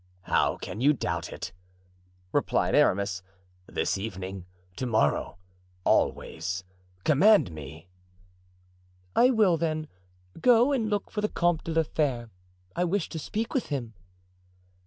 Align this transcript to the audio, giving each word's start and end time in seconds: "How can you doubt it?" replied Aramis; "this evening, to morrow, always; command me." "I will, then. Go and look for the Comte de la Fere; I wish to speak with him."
"How 0.23 0.57
can 0.57 0.81
you 0.81 0.93
doubt 0.93 1.31
it?" 1.31 1.51
replied 2.31 2.73
Aramis; 2.73 3.21
"this 3.67 3.99
evening, 3.99 4.47
to 4.77 4.87
morrow, 4.87 5.37
always; 5.83 6.63
command 7.03 7.51
me." 7.51 7.87
"I 9.15 9.29
will, 9.29 9.57
then. 9.57 9.87
Go 10.39 10.71
and 10.73 10.89
look 10.89 11.11
for 11.11 11.21
the 11.21 11.29
Comte 11.29 11.65
de 11.65 11.71
la 11.73 11.83
Fere; 11.83 12.31
I 12.75 12.83
wish 12.83 13.09
to 13.09 13.19
speak 13.19 13.53
with 13.53 13.67
him." 13.67 13.93